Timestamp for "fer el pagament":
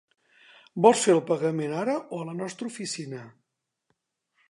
1.01-1.77